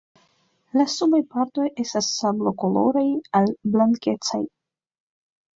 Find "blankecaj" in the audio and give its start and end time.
3.77-4.41